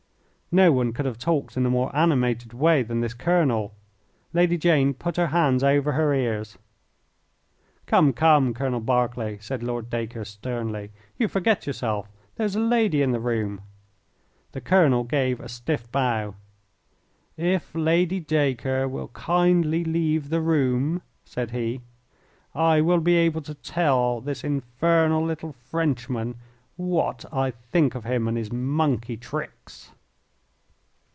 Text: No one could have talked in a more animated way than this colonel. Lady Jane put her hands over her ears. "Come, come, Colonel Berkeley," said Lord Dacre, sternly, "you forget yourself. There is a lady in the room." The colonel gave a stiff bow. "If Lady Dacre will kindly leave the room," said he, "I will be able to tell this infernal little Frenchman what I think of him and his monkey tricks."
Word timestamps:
No 0.53 0.73
one 0.73 0.91
could 0.91 1.05
have 1.05 1.17
talked 1.17 1.55
in 1.55 1.65
a 1.65 1.69
more 1.69 1.95
animated 1.95 2.51
way 2.51 2.83
than 2.83 2.99
this 2.99 3.13
colonel. 3.13 3.73
Lady 4.33 4.57
Jane 4.57 4.93
put 4.93 5.15
her 5.15 5.27
hands 5.27 5.63
over 5.63 5.93
her 5.93 6.13
ears. 6.13 6.57
"Come, 7.85 8.11
come, 8.11 8.53
Colonel 8.53 8.81
Berkeley," 8.81 9.37
said 9.39 9.63
Lord 9.63 9.89
Dacre, 9.89 10.25
sternly, 10.25 10.91
"you 11.17 11.29
forget 11.29 11.65
yourself. 11.65 12.09
There 12.35 12.45
is 12.45 12.57
a 12.57 12.59
lady 12.59 13.01
in 13.01 13.11
the 13.13 13.19
room." 13.21 13.61
The 14.51 14.59
colonel 14.59 15.05
gave 15.05 15.39
a 15.39 15.47
stiff 15.47 15.89
bow. 15.89 16.35
"If 17.37 17.73
Lady 17.73 18.19
Dacre 18.19 18.89
will 18.89 19.07
kindly 19.13 19.85
leave 19.85 20.27
the 20.27 20.41
room," 20.41 21.01
said 21.23 21.51
he, 21.51 21.79
"I 22.53 22.81
will 22.81 22.99
be 22.99 23.15
able 23.15 23.41
to 23.43 23.53
tell 23.53 24.19
this 24.19 24.43
infernal 24.43 25.23
little 25.23 25.53
Frenchman 25.53 26.35
what 26.75 27.23
I 27.31 27.51
think 27.51 27.95
of 27.95 28.03
him 28.03 28.27
and 28.27 28.35
his 28.37 28.51
monkey 28.51 29.15
tricks." 29.15 29.93